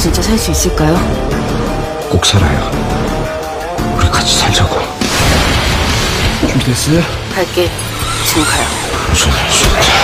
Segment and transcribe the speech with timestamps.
[0.00, 0.96] 진짜 살 수 있을까요?
[2.08, 2.70] 꼭 살아요.
[3.98, 4.80] 우리 같이 살자고.
[6.48, 7.02] 준비됐어요?
[7.34, 7.70] 갈게.
[8.26, 8.66] 지금 가요.
[9.10, 9.99] 무슨 진짜.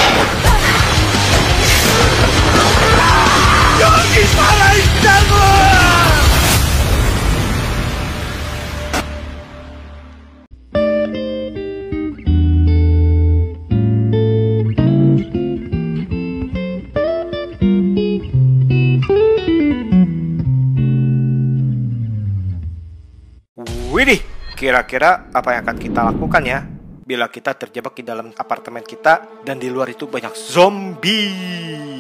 [23.97, 24.21] Widih,
[24.61, 26.65] kira-kira apa yang akan kita lakukan ya?
[27.05, 31.97] Bila kita terjebak di dalam apartemen kita dan di luar itu banyak zombie.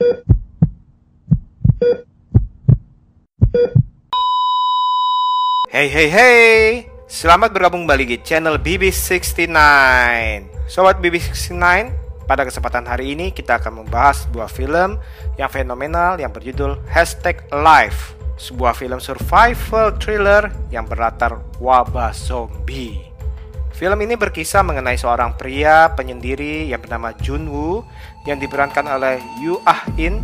[0.00, 0.08] Hey
[5.92, 9.52] hey hey, selamat bergabung kembali di channel BB69.
[10.72, 11.52] Sobat BB69,
[12.24, 14.96] pada kesempatan hari ini kita akan membahas sebuah film
[15.36, 18.16] yang fenomenal yang berjudul Hashtag Life.
[18.40, 23.09] Sebuah film survival thriller yang berlatar wabah zombie.
[23.80, 27.80] Film ini berkisah mengenai seorang pria penyendiri yang bernama Junwoo
[28.28, 30.20] yang diperankan oleh Yu Ah In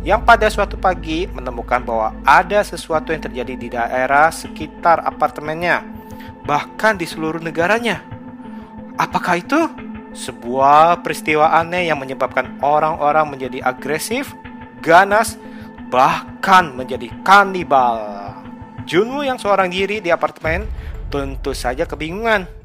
[0.00, 5.84] yang pada suatu pagi menemukan bahwa ada sesuatu yang terjadi di daerah sekitar apartemennya,
[6.48, 8.00] bahkan di seluruh negaranya.
[8.96, 9.60] Apakah itu?
[10.16, 14.32] Sebuah peristiwa aneh yang menyebabkan orang-orang menjadi agresif,
[14.80, 15.36] ganas,
[15.92, 18.00] bahkan menjadi kanibal.
[18.88, 20.64] Junwoo yang seorang diri di apartemen
[21.12, 22.63] tentu saja kebingungan.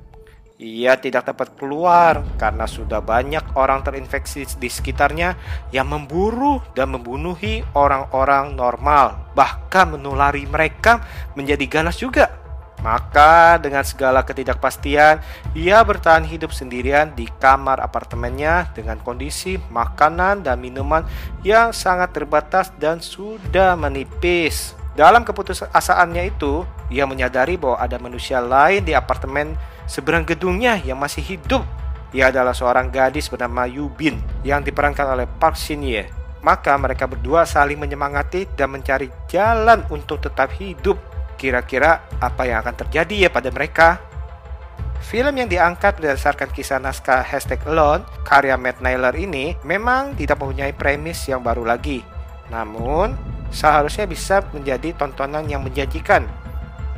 [0.59, 5.39] Ia tidak dapat keluar karena sudah banyak orang terinfeksi di sekitarnya
[5.71, 10.99] yang memburu dan membunuhi orang-orang normal, bahkan menulari mereka
[11.39, 12.35] menjadi ganas juga.
[12.83, 15.23] Maka dengan segala ketidakpastian,
[15.55, 21.07] ia bertahan hidup sendirian di kamar apartemennya dengan kondisi makanan dan minuman
[21.39, 24.75] yang sangat terbatas dan sudah menipis.
[24.91, 29.55] Dalam keputusasaannya itu, ia menyadari bahwa ada manusia lain di apartemen
[29.89, 31.65] seberang gedungnya yang masih hidup.
[32.13, 36.05] Ia adalah seorang gadis bernama Yubin yang diperankan oleh Park Shin Ye.
[36.45, 41.01] Maka mereka berdua saling menyemangati dan mencari jalan untuk tetap hidup.
[41.35, 43.99] Kira-kira apa yang akan terjadi ya pada mereka?
[44.99, 50.75] Film yang diangkat berdasarkan kisah naskah Hashtag Alone karya Matt Naylor ini memang tidak mempunyai
[50.75, 52.03] premis yang baru lagi.
[52.51, 53.15] Namun,
[53.49, 56.27] seharusnya bisa menjadi tontonan yang menjanjikan.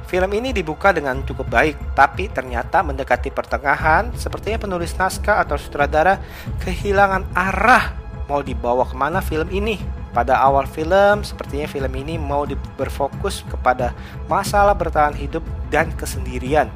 [0.10, 6.20] Film ini dibuka dengan cukup baik, tapi ternyata mendekati pertengahan, sepertinya penulis naskah atau sutradara
[6.60, 7.96] kehilangan arah
[8.32, 9.80] mau dibawa ke mana film ini.
[10.12, 12.44] Pada awal film, sepertinya film ini mau
[12.76, 13.96] berfokus kepada
[14.28, 15.40] masalah bertahan hidup
[15.72, 16.68] dan kesendirian,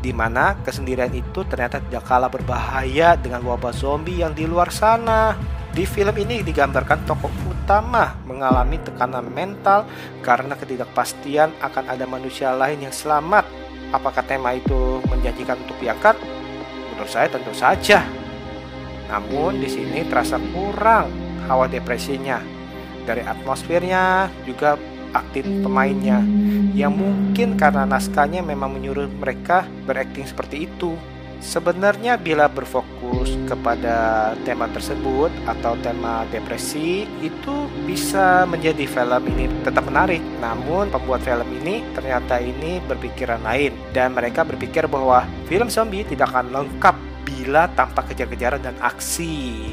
[0.00, 5.36] di mana kesendirian itu ternyata tidak kalah berbahaya dengan wabah zombie yang di luar sana.
[5.72, 9.88] Di film ini digambarkan tokoh utama mengalami tekanan mental
[10.20, 13.48] karena ketidakpastian akan ada manusia lain yang selamat.
[13.88, 16.20] Apakah tema itu menjanjikan untuk diangkat?
[16.92, 18.04] Menurut saya tentu saja.
[19.08, 21.08] Namun di sini terasa kurang
[21.48, 22.44] hawa depresinya.
[23.08, 24.76] Dari atmosfernya juga
[25.16, 26.20] aktif pemainnya
[26.76, 30.92] yang mungkin karena naskahnya memang menyuruh mereka berakting seperti itu.
[31.42, 39.90] Sebenarnya bila berfokus kepada tema tersebut atau tema depresi itu bisa menjadi film ini tetap
[39.90, 40.22] menarik.
[40.38, 46.30] Namun pembuat film ini ternyata ini berpikiran lain dan mereka berpikir bahwa film zombie tidak
[46.30, 46.94] akan lengkap
[47.26, 49.66] bila tanpa kejar-kejaran dan aksi.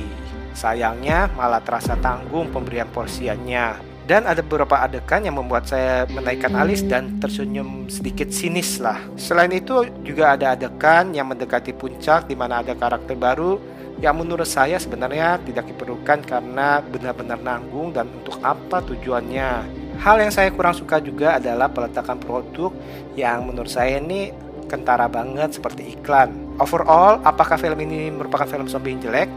[0.58, 3.89] Sayangnya malah terasa tanggung pemberian porsiannya.
[4.10, 8.98] Dan ada beberapa adegan yang membuat saya menaikkan alis dan tersenyum sedikit sinis lah.
[9.22, 13.62] Selain itu juga ada adegan yang mendekati puncak di mana ada karakter baru
[14.02, 19.78] yang menurut saya sebenarnya tidak diperlukan karena benar-benar nanggung dan untuk apa tujuannya.
[20.02, 22.74] Hal yang saya kurang suka juga adalah peletakan produk
[23.14, 24.34] yang menurut saya ini
[24.66, 26.34] kentara banget seperti iklan.
[26.58, 29.30] Overall, apakah film ini merupakan film zombie yang jelek?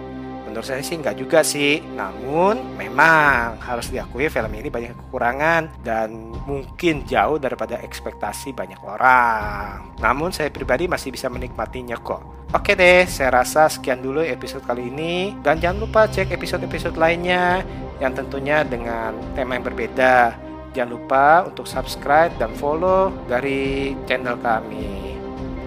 [0.52, 1.80] Menurut saya sih nggak juga sih.
[1.96, 6.12] Namun memang harus diakui film ini banyak kekurangan dan
[6.44, 9.96] mungkin jauh daripada ekspektasi banyak orang.
[9.96, 12.20] Namun saya pribadi masih bisa menikmatinya kok.
[12.52, 17.64] Oke deh, saya rasa sekian dulu episode kali ini dan jangan lupa cek episode-episode lainnya
[17.96, 20.36] yang tentunya dengan tema yang berbeda.
[20.76, 25.16] Jangan lupa untuk subscribe dan follow dari channel kami.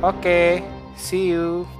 [0.05, 0.61] Oke,
[0.93, 1.74] see you.